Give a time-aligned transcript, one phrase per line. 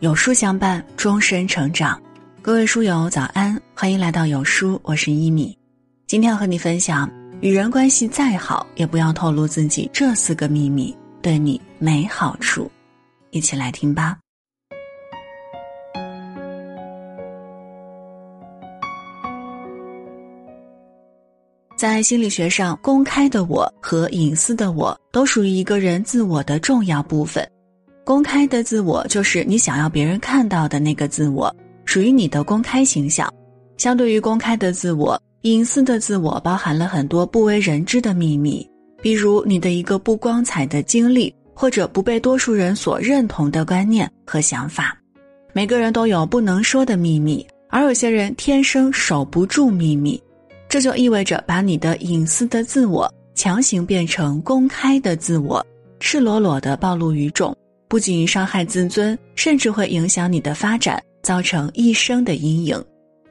[0.00, 1.98] 有书相伴，终身成长。
[2.42, 5.56] 各位书友早安，欢迎来到有书，我是一米。
[6.06, 12.70] 今天要和你分享，与人关系再好，也不要透露自己这四个秘密，对你没好处。
[13.30, 14.18] 一起来听吧。
[21.78, 27.50] 在心理学上，公开的我和隐私的我都属于一个人自我的重要部分。
[28.06, 31.52] 公开的自我就是你想要别人看到的那个自我，
[31.84, 33.28] 属于你的公开形象。
[33.78, 38.64] 相对于公开的自我，隐私的自我包含了很多不为人知的秘密，
[39.02, 44.96] 比如你的一个不光彩的经历，或者不被多数人所认同的观念和想法。
[45.52, 50.22] 每个人都有不能说的秘密，而有些人天生守不住秘密，
[50.68, 55.66] 这就意味着把你的隐私的自我强行变成公开的自我，
[55.98, 57.52] 赤裸裸的暴露于众。
[57.88, 62.82] 不仅伤害自尊，甚至会影响你的发展，造成一生的阴影。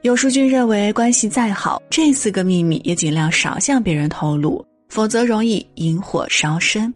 [0.02, 6.92] 有书君认为，关系再好，这四个秘密也尽量少向别人透露，否则容易引火烧身。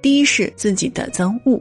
[0.00, 1.60] 第一是自己的憎恶，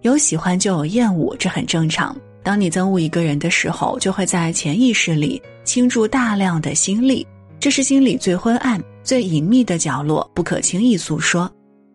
[0.00, 2.16] 有喜欢就有厌恶，这很正常。
[2.42, 7.26] 当你憎恶一个人的时候，就会在潜意识里倾注大量的心力。
[7.64, 11.50] 这是心里最昏暗、最隐秘的角落，不可轻易诉说。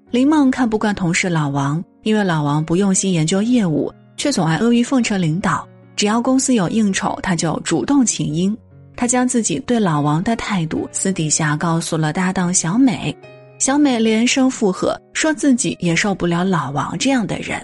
[0.09, 5.70] 林梦看不惯同事老王，因为老王不用心研究业务，却总爱阿谀奉承领导。
[5.95, 8.58] 只要公司有应酬，他就主动请缨。
[8.95, 13.16] 他将自己对老王的态度私底下告诉了搭档小美，
[13.59, 17.64] 小美连声附和，说自己也受不了老王这样的人。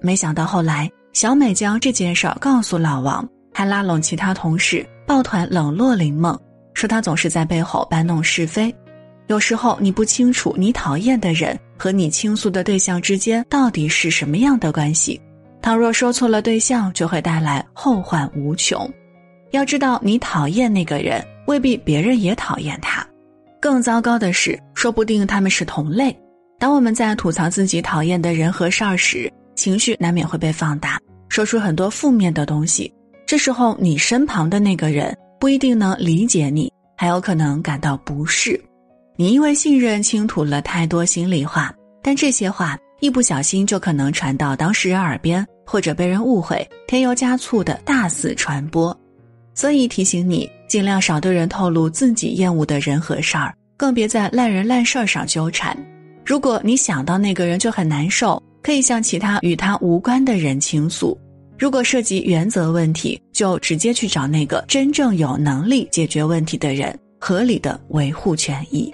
[0.00, 6.38] 没想到后来，小美将这件事告诉老王，还拉拢其他同事抱团冷落林梦。
[6.84, 8.70] 说他总是在背后搬弄是非，
[9.28, 15.18] 有时候你不清楚你讨厌的人和你倾诉的对象之间到底是什么样的关系。
[15.62, 18.86] 倘若说错了对象，就会带来后患无穷。
[19.52, 23.02] 要知道，你讨厌那个人，未必别人也讨厌他。
[23.62, 26.14] 更糟糕的是，说不定他们是同类。
[26.58, 31.00] 当我们在吐槽自己讨厌的人和事儿时，情绪难免会被放大，
[31.30, 32.92] 说出很多负面的东西。
[33.24, 35.16] 这时候，你身旁的那个人。
[35.40, 38.60] 不一定能理解你，还有可能感到不适。
[39.16, 48.96] 你因为信任倾吐了太多心里话，但这些话一不小心就可能传到当事人耳边，或者被人误会，添油加醋的大肆传播。
[49.54, 55.76] 所以提醒你，尽量少对人透露自己厌恶的人和事儿，更别在烂人烂事儿上纠缠。
[56.26, 61.16] 如果你想到那个人就很难受，可以向其他与他无关的人倾诉。
[61.56, 68.90] 如果涉及原则问题，就直接去找那个真正有能力解决问题的人，合理的维护权益。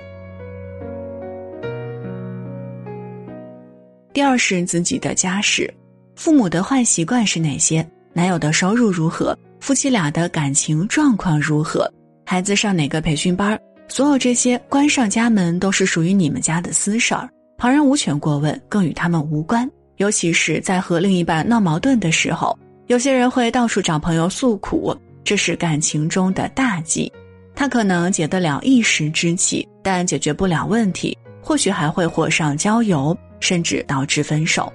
[4.12, 5.72] 第二是自己的家事，
[6.16, 7.86] 父母的坏习惯是哪些？
[8.12, 9.38] 男友的收入如何？
[9.60, 11.88] 夫妻俩的感情状况如何？
[12.24, 13.60] 孩子上哪个培训班？
[13.88, 17.28] 所有这些关上家门都是属于你们家的私事儿，
[17.58, 19.70] 旁人无权过问，更与他们无关。
[19.98, 22.58] 尤其是在和另一半闹矛盾的时候，
[22.90, 24.92] 有些人会到处找朋友诉苦，
[25.22, 27.10] 这是感情中的大忌。
[27.54, 34.72] 他可能解得了一时之气，但解决不了问题，或许还会火上浇油，甚至导致分手。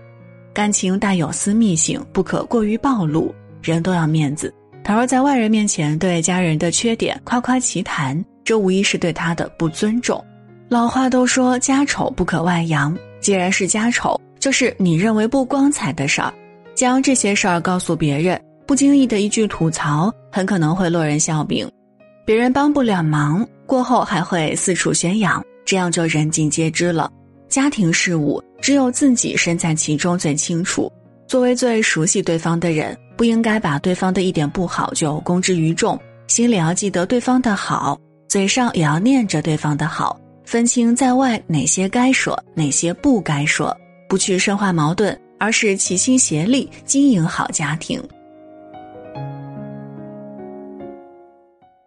[0.53, 3.35] 感情带有私密性，不可过于暴露。
[3.61, 10.23] 人都要面子，倘若在外人面前对家人的缺点夸夸其谈，这无疑是对他的不尊重。
[10.69, 14.17] 老话都说家丑不可外扬，既然是家丑。
[14.39, 16.31] 就是你认为不光彩的事儿，
[16.75, 21.68] 将这些事儿告诉别人，不经意的一句吐槽，很可能会落人笑柄，
[22.25, 27.09] 别人帮不了忙，过后还会四处宣扬，这样就人尽皆知了。
[27.47, 30.91] 家庭事务只有自己身在其中最清楚，
[31.28, 35.97] 作为最熟悉对方的人，不应该把对方的一点不好就公之于众，
[36.28, 37.97] 心里要记得对方的好，
[38.28, 43.74] 嘴上也要念着对方的好，分清在外哪些该说，哪些不该说。
[44.07, 48.01] 不去深化矛盾，而是齐心协力经营好家庭。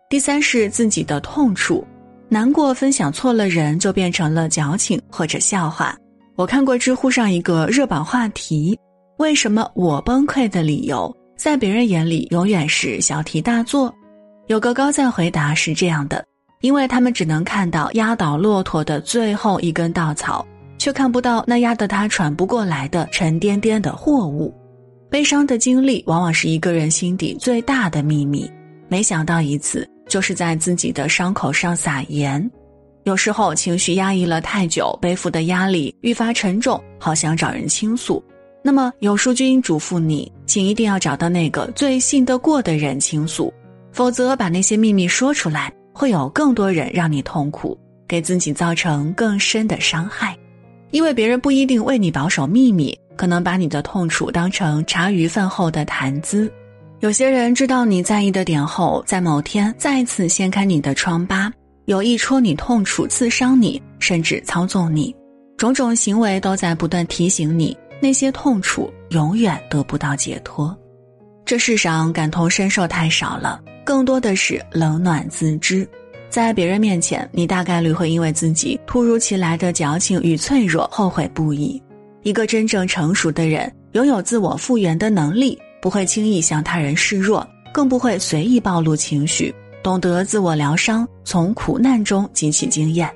[0.08, 1.84] 第三是自己的痛处，
[2.28, 5.96] 难过分享错了人就变成了矫情或者笑话。
[6.37, 8.78] 我看过知乎上一个热榜话题：
[9.16, 13.93] 为什么我崩溃的理由，在别人眼里永远是小题大做？
[14.46, 16.25] 有个高赞回答是这样的：
[16.60, 20.46] 因为他们只能看到压倒骆驼的最后一根稻草。
[20.78, 24.54] 却看不到那压得他喘不过来的沉甸甸的货物，
[25.10, 28.50] 悲伤的经历往往是一个人心底最大的秘密。
[28.88, 32.50] 没想到一次，就是在自己的伤口上撒盐。
[33.04, 38.22] 有时候情绪压抑了太久，背负的压力愈发沉重，好想找人倾诉。
[38.62, 43.52] 那么有书君嘱咐你，请一定要找到那个最信得过的人倾诉，
[43.92, 50.36] 否则把那些秘密说出来，会有更多人让你痛苦，给自己造成更深的伤害。
[50.90, 56.50] 因为别人不一定为你保守秘密，可能把你的痛楚当成茶余饭后的谈资。
[57.00, 61.52] 有些人知道你在意的点后，在某天再次掀开你的疮疤。
[61.85, 65.14] 有意戳你痛处、刺伤你，甚至操纵你，
[65.56, 70.76] 种种行为都在不断提醒你，那些痛楚永远得不到解脱。
[71.46, 75.88] 这世上感同身受太少了，更多的是冷暖自知。
[76.30, 81.82] 在别人面前，你大概率会因为自己突如其来的矫情与脆弱后悔不已。
[82.22, 89.54] 一个真正成熟的人，拥有自我复原的能力，不会轻易向他人示弱，更不会随意暴露情绪。
[89.82, 93.08] 懂得自我疗伤，从苦难中汲取经验，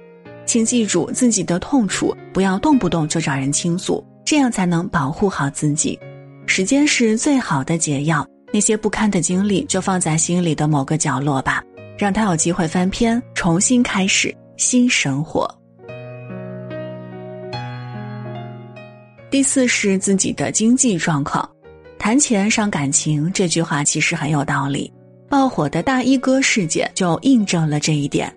[0.47, 5.99] 请记住自己的痛楚，不要动不动就找人倾诉，这样才能保护好自己。
[6.47, 11.63] 时间是最好的解药，那些不堪的经历就放在心里的某个角落吧，
[12.03, 15.49] 让他有机会翻篇，重新开始新生活。
[19.31, 21.49] 第四是自己的经济状况，
[22.01, 24.93] 谈钱伤感情，这句话其实很有道理。
[25.29, 28.35] 爆火的大衣哥事件就印证了这一点。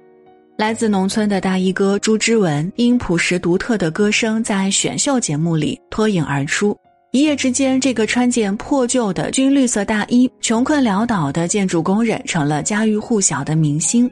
[0.59, 6.77] 来自农村的大衣哥朱之文，因朴实独特的歌声在选秀节目里脱颖而出。
[7.15, 14.11] 一夜之间，这个穿件破旧的军绿色大衣、穷困潦倒的建筑工人成了家喻户晓的明星。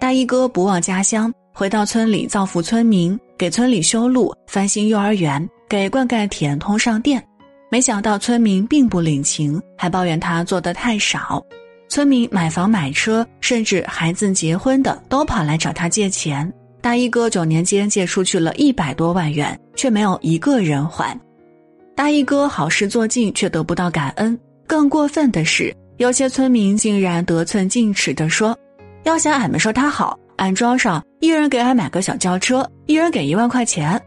[0.00, 7.22] 大衣哥不忘家乡，回到村里造福村民，给村里修路、翻新幼儿园，给灌溉田通上电。
[7.70, 11.44] 没想到村民并不领情，还抱怨他做的太少。
[11.90, 16.50] 村民买房买车，甚至孩子结婚的，都跑来找他借钱。
[16.80, 21.14] 大衣哥九年间借出去了一百多万元，却没有一个人还。
[21.98, 24.38] 大衣哥好事做尽，却得不到感恩。
[24.68, 28.56] 更过分的是，有些村民竟然得寸进尺地说
[29.02, 34.00] ：“要想俺们说他好，俺庄上一人给俺买个小轿车，一人给一万块钱。”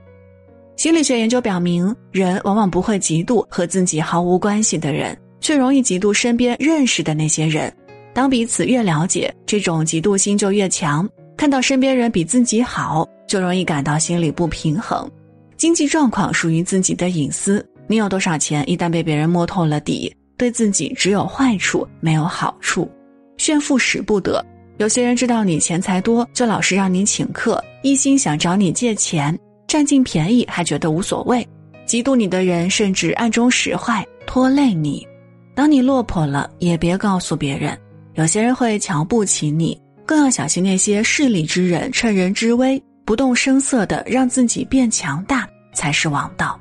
[0.78, 5.14] 心理学研究表明，人往往不会嫉妒和自己毫无关系的人。
[5.42, 7.70] 却容易嫉妒身边认识的那些人，
[8.14, 11.06] 当彼此越了解，这种嫉妒心就越强。
[11.36, 15.12] 看到身边人比自己好，就容易感到心里不平衡。
[15.58, 22.90] 经济状况属于自己的隐私，你有多少钱，一旦被别人摸透了底，对自己只有坏处没有好处。
[23.38, 24.44] 炫富使不得，
[24.78, 29.38] 有些人知道你钱财多，就老是让你请客，一心想找你借钱，
[29.68, 31.46] 占尽便宜还觉得无所谓。
[31.88, 35.06] 嫉妒你的人甚至暗中使坏，拖累你。
[35.54, 37.78] 当你落魄了，也别告诉别人。
[38.14, 46.58] 有些人会瞧不起你，更要小心那些势利之人，趁人之危，不动声色的让自己变强大，才是王道。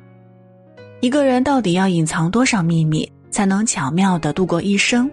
[1.01, 5.09] 一个人到底要隐藏多少秘密，才能巧妙的度过一生？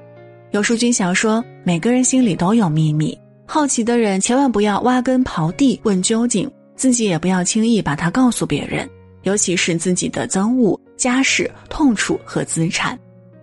[0.50, 8.86] 有书君想说，每个人心里都有秘密，好奇的人千万不要挖根刨地问究竟，自己也不要轻易把它告诉别人，
[9.22, 12.98] 尤其是自己的憎恶、家事、痛楚和资产。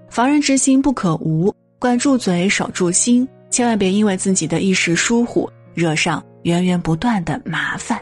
[0.07, 7.99] 防人之心不可无，管住嘴，守住心，千万别因为自己的一时疏忽，惹上源源不断的麻烦。